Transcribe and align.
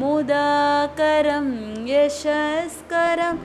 मुदाकरं 0.00 1.48
यशस्करं 1.88 3.36